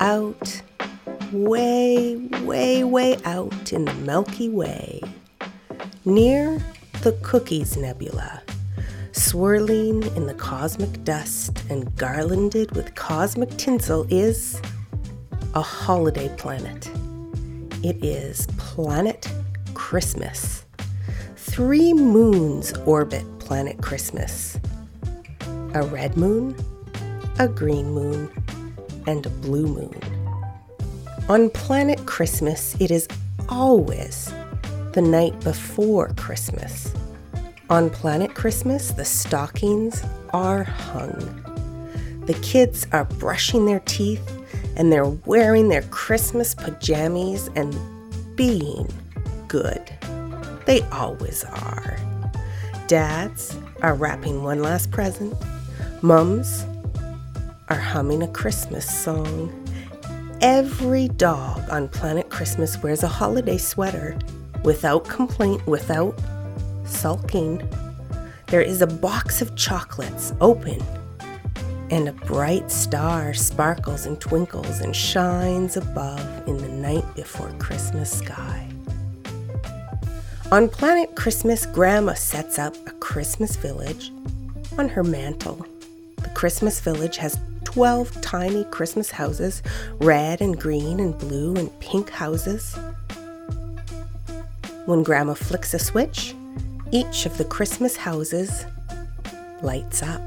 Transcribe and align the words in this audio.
out, 0.00 0.62
way, 1.32 2.16
way, 2.42 2.84
way 2.84 3.16
out 3.24 3.72
in 3.72 3.84
the 3.84 3.94
Milky 3.94 4.48
Way, 4.48 5.00
near 6.04 6.62
the 7.02 7.12
Cookies 7.22 7.76
Nebula, 7.76 8.42
swirling 9.12 10.02
in 10.16 10.26
the 10.26 10.34
cosmic 10.34 11.04
dust 11.04 11.62
and 11.70 11.94
garlanded 11.96 12.74
with 12.74 12.94
cosmic 12.94 13.50
tinsel, 13.56 14.06
is 14.10 14.60
a 15.54 15.62
holiday 15.62 16.28
planet. 16.36 16.90
It 17.82 18.04
is 18.04 18.46
Planet 18.58 19.30
Christmas. 19.74 20.64
Three 21.36 21.92
moons 21.92 22.72
orbit 22.84 23.24
Planet 23.38 23.80
Christmas 23.80 24.58
a 25.74 25.82
red 25.82 26.16
moon, 26.16 26.56
a 27.38 27.46
green 27.46 27.90
moon, 27.90 28.30
and 29.06 29.22
blue 29.42 29.66
moon. 29.66 30.00
On 31.28 31.50
Planet 31.50 32.06
Christmas, 32.06 32.76
it 32.80 32.90
is 32.90 33.08
always 33.48 34.32
the 34.92 35.02
night 35.02 35.38
before 35.40 36.08
Christmas. 36.16 36.92
On 37.68 37.90
Planet 37.90 38.34
Christmas, 38.34 38.92
the 38.92 39.04
stockings 39.04 40.02
are 40.32 40.62
hung. 40.62 41.42
The 42.26 42.34
kids 42.34 42.86
are 42.92 43.04
brushing 43.04 43.66
their 43.66 43.80
teeth 43.80 44.22
and 44.76 44.92
they're 44.92 45.04
wearing 45.04 45.68
their 45.68 45.82
Christmas 45.82 46.54
pajamas 46.54 47.48
and 47.56 47.76
being 48.36 48.88
good. 49.48 49.82
They 50.66 50.82
always 50.92 51.44
are. 51.44 51.98
Dads 52.86 53.56
are 53.82 53.94
wrapping 53.94 54.42
one 54.42 54.62
last 54.62 54.90
present. 54.90 55.34
Mums 56.02 56.64
are 57.68 57.76
humming 57.76 58.22
a 58.22 58.28
Christmas 58.28 58.88
song. 58.88 59.52
Every 60.40 61.08
dog 61.08 61.68
on 61.70 61.88
Planet 61.88 62.30
Christmas 62.30 62.80
wears 62.82 63.02
a 63.02 63.08
holiday 63.08 63.58
sweater 63.58 64.16
without 64.62 65.04
complaint, 65.04 65.66
without 65.66 66.18
sulking. 66.84 67.68
There 68.46 68.62
is 68.62 68.82
a 68.82 68.86
box 68.86 69.42
of 69.42 69.56
chocolates 69.56 70.32
open, 70.40 70.80
and 71.90 72.08
a 72.08 72.12
bright 72.12 72.70
star 72.70 73.34
sparkles 73.34 74.06
and 74.06 74.20
twinkles 74.20 74.80
and 74.80 74.94
shines 74.94 75.76
above 75.76 76.48
in 76.48 76.58
the 76.58 76.68
night 76.68 77.04
before 77.14 77.50
Christmas 77.58 78.10
sky. 78.10 78.68
On 80.52 80.68
Planet 80.68 81.16
Christmas, 81.16 81.66
Grandma 81.66 82.14
sets 82.14 82.58
up 82.58 82.76
a 82.86 82.92
Christmas 82.92 83.56
village 83.56 84.12
on 84.78 84.88
her 84.88 85.02
mantle. 85.02 85.66
The 86.22 86.28
Christmas 86.30 86.78
village 86.78 87.16
has 87.16 87.36
12 87.76 88.22
tiny 88.22 88.64
Christmas 88.64 89.10
houses, 89.10 89.62
red 89.98 90.40
and 90.40 90.58
green 90.58 90.98
and 90.98 91.18
blue 91.18 91.54
and 91.56 91.78
pink 91.78 92.08
houses. 92.08 92.74
When 94.86 95.02
Grandma 95.02 95.34
flicks 95.34 95.74
a 95.74 95.78
switch, 95.78 96.34
each 96.90 97.26
of 97.26 97.36
the 97.36 97.44
Christmas 97.44 97.94
houses 97.94 98.64
lights 99.60 100.02
up. 100.02 100.22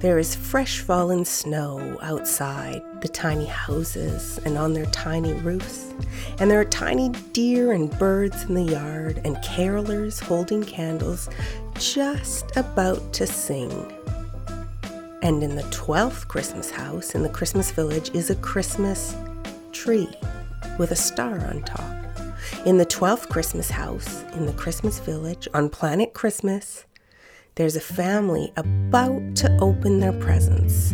There 0.00 0.18
is 0.18 0.34
fresh 0.34 0.78
fallen 0.78 1.26
snow 1.26 1.98
outside 2.00 2.80
the 3.02 3.08
tiny 3.08 3.44
houses 3.44 4.40
and 4.46 4.56
on 4.56 4.72
their 4.72 4.86
tiny 4.86 5.34
roofs, 5.34 5.92
and 6.38 6.50
there 6.50 6.60
are 6.60 6.64
tiny 6.64 7.10
deer 7.34 7.72
and 7.72 7.90
birds 7.98 8.44
in 8.44 8.54
the 8.54 8.62
yard, 8.62 9.20
and 9.26 9.36
carolers 9.38 10.18
holding 10.18 10.64
candles 10.64 11.28
just 11.74 12.56
about 12.56 13.12
to 13.12 13.26
sing. 13.26 13.97
And 15.20 15.42
in 15.42 15.56
the 15.56 15.62
12th 15.64 16.28
Christmas 16.28 16.70
house 16.70 17.14
in 17.14 17.24
the 17.24 17.28
Christmas 17.28 17.72
village 17.72 18.10
is 18.14 18.30
a 18.30 18.36
Christmas 18.36 19.16
tree 19.72 20.08
with 20.78 20.92
a 20.92 20.96
star 20.96 21.44
on 21.46 21.62
top. 21.64 21.96
In 22.64 22.78
the 22.78 22.86
12th 22.86 23.28
Christmas 23.28 23.68
house 23.68 24.22
in 24.34 24.46
the 24.46 24.52
Christmas 24.52 25.00
village 25.00 25.48
on 25.54 25.70
Planet 25.70 26.14
Christmas, 26.14 26.84
there's 27.56 27.74
a 27.74 27.80
family 27.80 28.52
about 28.56 29.34
to 29.36 29.58
open 29.60 29.98
their 29.98 30.12
presents. 30.12 30.92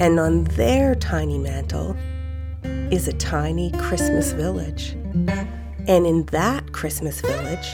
And 0.00 0.18
on 0.18 0.44
their 0.44 0.96
tiny 0.96 1.38
mantle 1.38 1.96
is 2.90 3.06
a 3.06 3.12
tiny 3.12 3.70
Christmas 3.72 4.32
village. 4.32 4.96
And 5.86 6.04
in 6.04 6.24
that 6.26 6.72
Christmas 6.72 7.20
village, 7.20 7.68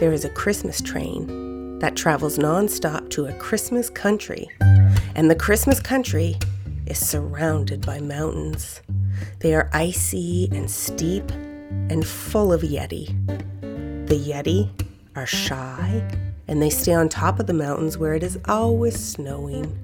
there 0.00 0.12
is 0.12 0.24
a 0.24 0.30
Christmas 0.30 0.80
train 0.80 1.78
that 1.78 1.96
travels 1.96 2.38
nonstop 2.38 3.10
to 3.10 3.26
a 3.26 3.32
Christmas 3.34 3.90
country 3.90 4.48
and 5.14 5.30
the 5.30 5.34
Christmas 5.34 5.80
country 5.80 6.36
is 6.86 6.98
surrounded 6.98 7.84
by 7.84 8.00
mountains. 8.00 8.80
They 9.40 9.54
are 9.54 9.70
icy 9.72 10.48
and 10.52 10.70
steep 10.70 11.30
and 11.90 12.06
full 12.06 12.52
of 12.52 12.62
Yeti. 12.62 13.06
The 14.06 14.18
Yeti 14.18 14.70
are 15.14 15.26
shy 15.26 16.02
and 16.48 16.60
they 16.60 16.70
stay 16.70 16.94
on 16.94 17.08
top 17.08 17.38
of 17.38 17.46
the 17.46 17.52
mountains 17.52 17.98
where 17.98 18.14
it 18.14 18.22
is 18.22 18.38
always 18.46 18.98
snowing. 18.98 19.78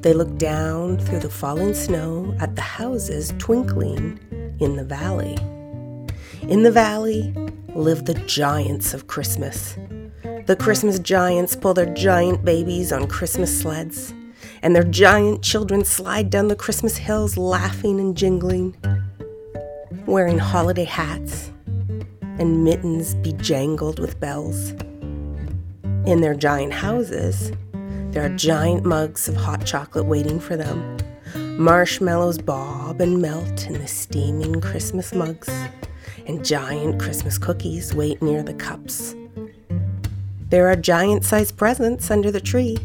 They 0.00 0.12
look 0.12 0.36
down 0.38 0.98
through 0.98 1.20
the 1.20 1.30
falling 1.30 1.74
snow 1.74 2.34
at 2.40 2.56
the 2.56 2.62
houses 2.62 3.34
twinkling 3.38 4.18
in 4.60 4.76
the 4.76 4.84
valley. 4.84 5.36
In 6.42 6.62
the 6.62 6.72
valley 6.72 7.34
live 7.74 8.04
the 8.04 8.14
giants 8.14 8.94
of 8.94 9.06
Christmas. 9.06 9.76
The 10.46 10.56
Christmas 10.58 10.98
giants 10.98 11.54
pull 11.54 11.74
their 11.74 11.92
giant 11.94 12.44
babies 12.44 12.92
on 12.92 13.06
Christmas 13.06 13.60
sleds 13.60 14.12
and 14.62 14.74
their 14.74 14.84
giant 14.84 15.42
children 15.42 15.84
slide 15.84 16.30
down 16.30 16.48
the 16.48 16.56
Christmas 16.56 16.96
hills 16.96 17.36
laughing 17.36 17.98
and 17.98 18.16
jingling, 18.16 18.76
wearing 20.06 20.38
holiday 20.38 20.84
hats 20.84 21.50
and 22.38 22.64
mittens 22.64 23.14
bejangled 23.16 23.98
with 23.98 24.20
bells. 24.20 24.70
In 26.06 26.20
their 26.20 26.34
giant 26.34 26.72
houses, 26.72 27.52
there 28.10 28.24
are 28.24 28.36
giant 28.36 28.84
mugs 28.84 29.28
of 29.28 29.34
hot 29.36 29.64
chocolate 29.66 30.06
waiting 30.06 30.38
for 30.38 30.56
them. 30.56 30.96
Marshmallows 31.58 32.38
bob 32.38 33.00
and 33.00 33.20
melt 33.20 33.66
in 33.66 33.74
the 33.74 33.86
steaming 33.86 34.60
Christmas 34.60 35.14
mugs, 35.14 35.50
and 36.26 36.44
giant 36.44 37.00
Christmas 37.00 37.36
cookies 37.36 37.94
wait 37.94 38.22
near 38.22 38.42
the 38.42 38.54
cups. 38.54 39.14
There 40.50 40.68
are 40.68 40.76
giant 40.76 41.24
sized 41.24 41.56
presents 41.56 42.10
under 42.10 42.30
the 42.30 42.40
tree 42.40 42.78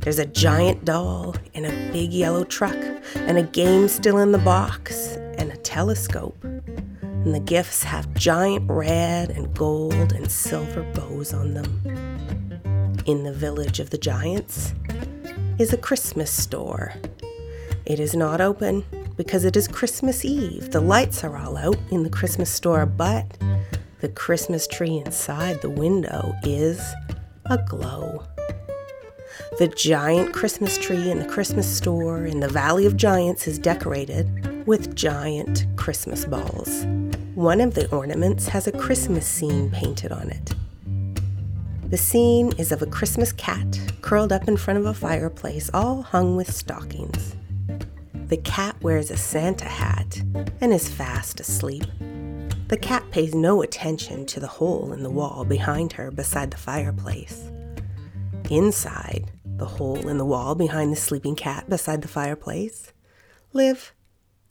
there's 0.00 0.18
a 0.18 0.26
giant 0.26 0.84
doll 0.84 1.36
in 1.52 1.66
a 1.66 1.92
big 1.92 2.12
yellow 2.12 2.44
truck, 2.44 2.76
and 3.14 3.36
a 3.36 3.42
game 3.42 3.86
still 3.86 4.18
in 4.18 4.32
the 4.32 4.38
box, 4.38 5.16
and 5.36 5.52
a 5.52 5.56
telescope. 5.58 6.42
And 6.42 7.34
the 7.34 7.40
gifts 7.40 7.82
have 7.82 8.12
giant 8.14 8.70
red 8.70 9.30
and 9.30 9.54
gold 9.54 10.12
and 10.12 10.30
silver 10.30 10.82
bows 10.94 11.34
on 11.34 11.52
them. 11.52 12.62
In 13.04 13.24
the 13.24 13.32
village 13.32 13.78
of 13.78 13.90
the 13.90 13.98
giants 13.98 14.72
is 15.58 15.74
a 15.74 15.76
Christmas 15.76 16.30
store. 16.30 16.94
It 17.84 18.00
is 18.00 18.16
not 18.16 18.40
open 18.40 18.84
because 19.18 19.44
it 19.44 19.54
is 19.54 19.68
Christmas 19.68 20.24
Eve. 20.24 20.70
The 20.70 20.80
lights 20.80 21.22
are 21.24 21.36
all 21.36 21.58
out 21.58 21.78
in 21.90 22.04
the 22.04 22.10
Christmas 22.10 22.48
store, 22.50 22.86
but 22.86 23.26
the 24.00 24.08
Christmas 24.08 24.66
tree 24.66 24.96
inside 24.96 25.60
the 25.60 25.68
window 25.68 26.34
is 26.42 26.80
aglow. 27.44 28.26
The 29.58 29.68
giant 29.68 30.32
Christmas 30.32 30.78
tree 30.78 31.10
in 31.10 31.18
the 31.18 31.28
Christmas 31.28 31.66
store 31.66 32.24
in 32.24 32.40
the 32.40 32.48
Valley 32.48 32.86
of 32.86 32.96
Giants 32.96 33.46
is 33.46 33.58
decorated 33.58 34.66
with 34.66 34.94
giant 34.94 35.66
Christmas 35.76 36.24
balls. 36.24 36.84
One 37.34 37.60
of 37.60 37.74
the 37.74 37.90
ornaments 37.94 38.48
has 38.48 38.66
a 38.66 38.72
Christmas 38.72 39.26
scene 39.26 39.70
painted 39.70 40.12
on 40.12 40.30
it. 40.30 40.54
The 41.90 41.96
scene 41.96 42.52
is 42.58 42.70
of 42.70 42.82
a 42.82 42.86
Christmas 42.86 43.32
cat 43.32 43.80
curled 44.00 44.32
up 44.32 44.46
in 44.46 44.56
front 44.56 44.78
of 44.78 44.86
a 44.86 44.94
fireplace, 44.94 45.70
all 45.74 46.02
hung 46.02 46.36
with 46.36 46.52
stockings. 46.52 47.34
The 48.28 48.36
cat 48.36 48.76
wears 48.80 49.10
a 49.10 49.16
Santa 49.16 49.64
hat 49.64 50.22
and 50.60 50.72
is 50.72 50.88
fast 50.88 51.40
asleep. 51.40 51.84
The 52.68 52.76
cat 52.76 53.10
pays 53.10 53.34
no 53.34 53.62
attention 53.62 54.24
to 54.26 54.38
the 54.38 54.46
hole 54.46 54.92
in 54.92 55.02
the 55.02 55.10
wall 55.10 55.44
behind 55.44 55.92
her 55.94 56.12
beside 56.12 56.52
the 56.52 56.56
fireplace. 56.56 57.50
Inside, 58.50 59.30
the 59.44 59.64
hole 59.64 60.08
in 60.08 60.18
the 60.18 60.24
wall 60.24 60.56
behind 60.56 60.90
the 60.90 60.96
sleeping 60.96 61.36
cat 61.36 61.70
beside 61.70 62.02
the 62.02 62.08
fireplace, 62.08 62.92
live 63.52 63.94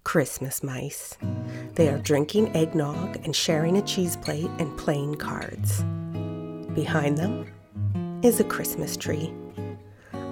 Christmas 0.05 0.63
mice. 0.63 1.17
They 1.75 1.89
are 1.89 1.97
drinking 1.97 2.55
eggnog 2.55 3.17
and 3.25 3.35
sharing 3.35 3.75
a 3.75 3.81
cheese 3.81 4.15
plate 4.15 4.49
and 4.57 4.77
playing 4.77 5.15
cards. 5.15 5.83
Behind 6.73 7.17
them 7.17 7.51
is 8.23 8.39
a 8.39 8.45
Christmas 8.45 8.95
tree. 8.95 9.33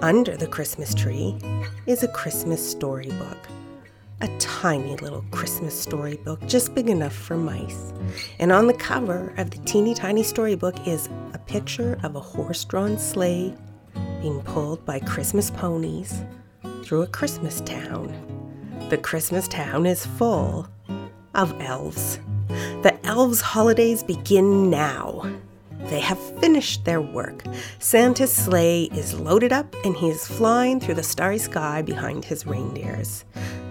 Under 0.00 0.34
the 0.34 0.48
Christmas 0.48 0.94
tree 0.94 1.36
is 1.84 2.02
a 2.02 2.08
Christmas 2.08 2.66
storybook. 2.66 3.36
Tiny 4.60 4.96
little 4.96 5.24
Christmas 5.30 5.80
storybook, 5.80 6.44
just 6.48 6.74
big 6.74 6.90
enough 6.90 7.14
for 7.14 7.36
mice. 7.36 7.92
And 8.40 8.50
on 8.50 8.66
the 8.66 8.74
cover 8.74 9.32
of 9.36 9.52
the 9.52 9.58
teeny 9.58 9.94
tiny 9.94 10.24
storybook 10.24 10.84
is 10.84 11.08
a 11.32 11.38
picture 11.38 11.96
of 12.02 12.16
a 12.16 12.20
horse 12.20 12.64
drawn 12.64 12.98
sleigh 12.98 13.54
being 14.20 14.40
pulled 14.42 14.84
by 14.84 14.98
Christmas 14.98 15.48
ponies 15.48 16.24
through 16.82 17.02
a 17.02 17.06
Christmas 17.06 17.60
town. 17.60 18.12
The 18.90 18.98
Christmas 18.98 19.46
town 19.46 19.86
is 19.86 20.04
full 20.04 20.66
of 21.36 21.54
elves. 21.60 22.18
The 22.82 22.98
elves' 23.04 23.40
holidays 23.40 24.02
begin 24.02 24.70
now. 24.70 25.22
They 25.84 26.00
have 26.00 26.18
finished 26.40 26.84
their 26.84 27.00
work. 27.00 27.44
Santa's 27.78 28.32
sleigh 28.32 28.86
is 28.86 29.14
loaded 29.14 29.52
up 29.52 29.72
and 29.84 29.94
he 29.94 30.08
is 30.08 30.26
flying 30.26 30.80
through 30.80 30.96
the 30.96 31.04
starry 31.04 31.38
sky 31.38 31.80
behind 31.80 32.24
his 32.24 32.44
reindeers. 32.44 33.24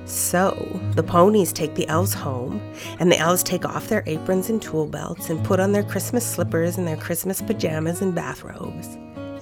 So 0.07 0.55
the 0.95 1.03
ponies 1.03 1.51
take 1.51 1.75
the 1.75 1.87
elves 1.89 2.13
home, 2.13 2.61
and 2.99 3.11
the 3.11 3.17
elves 3.17 3.43
take 3.43 3.65
off 3.65 3.89
their 3.89 4.03
aprons 4.05 4.49
and 4.49 4.61
tool 4.61 4.87
belts 4.87 5.29
and 5.29 5.43
put 5.43 5.59
on 5.59 5.73
their 5.73 5.83
Christmas 5.83 6.25
slippers 6.25 6.77
and 6.77 6.87
their 6.87 6.97
Christmas 6.97 7.41
pajamas 7.41 8.01
and 8.01 8.15
bathrobes, 8.15 8.87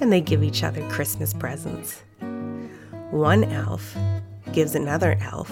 and 0.02 0.12
they 0.12 0.22
give 0.22 0.44
each 0.44 0.64
other 0.64 0.82
Christmas 0.90 1.34
presents. 1.34 2.02
One 3.12 3.44
elf 3.44 3.96
gives 4.52 4.76
another 4.76 5.18
elf 5.22 5.52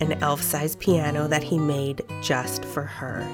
an 0.00 0.12
elf 0.24 0.42
sized 0.42 0.80
piano 0.80 1.28
that 1.28 1.42
he 1.42 1.58
made 1.58 2.02
just 2.20 2.64
for 2.64 2.82
her. 2.82 3.26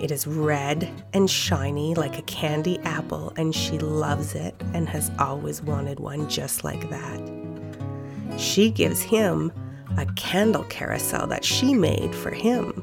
It 0.00 0.10
is 0.10 0.26
red 0.26 0.90
and 1.12 1.28
shiny 1.30 1.94
like 1.94 2.18
a 2.18 2.22
candy 2.22 2.78
apple, 2.80 3.32
and 3.36 3.54
she 3.54 3.78
loves 3.78 4.34
it 4.34 4.54
and 4.74 4.88
has 4.88 5.10
always 5.18 5.62
wanted 5.62 6.00
one 6.00 6.28
just 6.28 6.64
like 6.64 6.88
that. 6.90 8.38
She 8.38 8.70
gives 8.70 9.00
him 9.00 9.52
a 9.96 10.06
candle 10.14 10.64
carousel 10.64 11.26
that 11.26 11.44
she 11.44 11.74
made 11.74 12.14
for 12.14 12.30
him. 12.30 12.82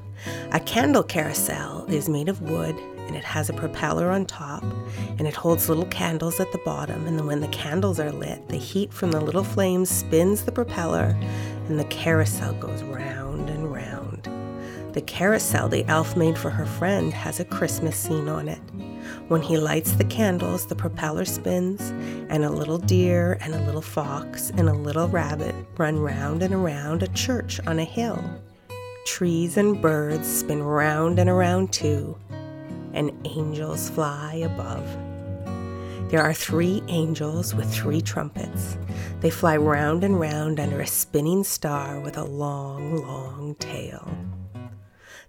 A 0.51 0.59
candle 0.59 1.03
carousel 1.03 1.85
is 1.87 2.09
made 2.09 2.29
of 2.29 2.41
wood 2.41 2.75
and 3.07 3.15
it 3.15 3.23
has 3.23 3.49
a 3.49 3.53
propeller 3.53 4.11
on 4.11 4.25
top 4.25 4.63
and 5.17 5.27
it 5.27 5.33
holds 5.33 5.67
little 5.67 5.85
candles 5.85 6.39
at 6.39 6.51
the 6.51 6.59
bottom. 6.59 7.07
And 7.07 7.17
then 7.17 7.25
when 7.25 7.41
the 7.41 7.47
candles 7.47 7.99
are 7.99 8.11
lit, 8.11 8.47
the 8.49 8.57
heat 8.57 8.93
from 8.93 9.11
the 9.11 9.21
little 9.21 9.43
flames 9.43 9.89
spins 9.89 10.43
the 10.43 10.51
propeller 10.51 11.17
and 11.67 11.79
the 11.79 11.85
carousel 11.85 12.53
goes 12.53 12.83
round 12.83 13.49
and 13.49 13.71
round. 13.71 14.29
The 14.93 15.01
carousel 15.01 15.69
the 15.69 15.85
elf 15.85 16.15
made 16.15 16.37
for 16.37 16.49
her 16.49 16.65
friend 16.65 17.13
has 17.13 17.39
a 17.39 17.45
Christmas 17.45 17.95
scene 17.95 18.27
on 18.27 18.47
it. 18.47 18.61
When 19.29 19.43
he 19.43 19.57
lights 19.57 19.91
the 19.91 20.05
candles, 20.05 20.65
the 20.65 20.75
propeller 20.75 21.23
spins, 21.23 21.91
and 22.29 22.43
a 22.43 22.49
little 22.49 22.79
deer 22.79 23.37
and 23.41 23.53
a 23.53 23.61
little 23.61 23.79
fox 23.79 24.49
and 24.49 24.67
a 24.67 24.73
little 24.73 25.07
rabbit 25.07 25.53
run 25.77 25.99
round 25.99 26.41
and 26.41 26.51
around 26.51 27.03
a 27.03 27.07
church 27.09 27.59
on 27.67 27.77
a 27.77 27.83
hill. 27.83 28.19
Trees 29.05 29.55
and 29.55 29.79
birds 29.79 30.27
spin 30.27 30.63
round 30.63 31.19
and 31.19 31.29
around 31.29 31.71
too, 31.71 32.17
and 32.93 33.11
angels 33.23 33.91
fly 33.91 34.33
above. 34.33 34.87
There 36.09 36.23
are 36.23 36.33
three 36.33 36.81
angels 36.87 37.53
with 37.53 37.71
three 37.71 38.01
trumpets. 38.01 38.79
They 39.19 39.29
fly 39.29 39.57
round 39.57 40.03
and 40.03 40.19
round 40.19 40.59
under 40.59 40.81
a 40.81 40.87
spinning 40.87 41.43
star 41.43 41.99
with 41.99 42.17
a 42.17 42.23
long, 42.23 42.97
long 42.97 43.53
tail. 43.59 44.11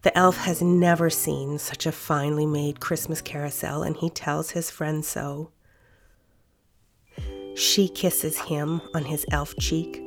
The 0.02 0.16
elf 0.16 0.38
has 0.38 0.62
never 0.62 1.10
seen 1.10 1.58
such 1.58 1.84
a 1.84 1.92
finely 1.92 2.46
made 2.46 2.80
Christmas 2.80 3.20
carousel, 3.20 3.82
and 3.82 3.94
he 3.94 4.08
tells 4.08 4.50
his 4.50 4.70
friend 4.70 5.04
so. 5.04 5.50
She 7.54 7.86
kisses 7.86 8.38
him 8.38 8.80
on 8.94 9.04
his 9.04 9.26
elf 9.30 9.54
cheek, 9.60 9.98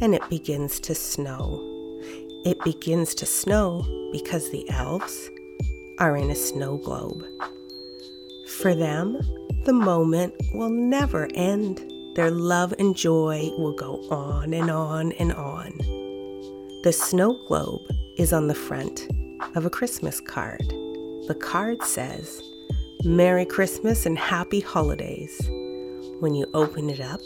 and 0.00 0.14
it 0.14 0.28
begins 0.30 0.78
to 0.80 0.94
snow. 0.94 1.60
It 2.44 2.62
begins 2.62 3.16
to 3.16 3.26
snow 3.26 3.82
because 4.12 4.48
the 4.50 4.68
elves 4.70 5.28
are 5.98 6.16
in 6.16 6.30
a 6.30 6.36
snow 6.36 6.76
globe. 6.76 7.24
For 8.60 8.76
them, 8.76 9.20
the 9.64 9.72
moment 9.72 10.34
will 10.54 10.70
never 10.70 11.28
end. 11.34 11.78
Their 12.14 12.30
love 12.30 12.74
and 12.78 12.94
joy 12.94 13.50
will 13.58 13.74
go 13.74 14.08
on 14.08 14.54
and 14.54 14.70
on 14.70 15.10
and 15.12 15.32
on. 15.32 15.72
The 16.84 16.92
snow 16.92 17.36
globe 17.48 17.80
is 18.18 18.32
on 18.32 18.46
the 18.46 18.54
front 18.54 19.08
of 19.54 19.66
a 19.66 19.70
Christmas 19.70 20.20
card. 20.20 20.66
The 21.28 21.36
card 21.40 21.82
says, 21.82 22.42
Merry 23.04 23.44
Christmas 23.44 24.06
and 24.06 24.18
Happy 24.18 24.60
Holidays. 24.60 25.40
When 26.20 26.34
you 26.34 26.46
open 26.54 26.88
it 26.90 27.00
up, 27.00 27.20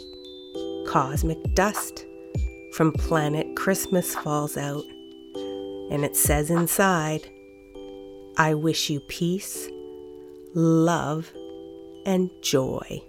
cosmic 0.87 1.37
dust 1.53 2.05
from 2.73 2.91
planet 2.93 3.55
Christmas 3.55 4.15
falls 4.15 4.57
out, 4.57 4.83
and 5.91 6.03
it 6.03 6.15
says 6.15 6.49
inside, 6.49 7.29
I 8.37 8.53
wish 8.53 8.89
you 8.89 8.99
peace, 8.99 9.69
love, 10.53 11.31
and 12.05 12.29
joy. 12.41 13.01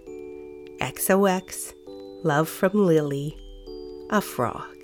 XOX, 0.81 1.73
love 2.23 2.49
from 2.49 2.71
Lily, 2.73 3.37
a 4.09 4.21
frog. 4.21 4.78